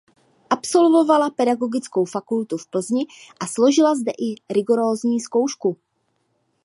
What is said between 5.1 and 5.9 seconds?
zkoušku.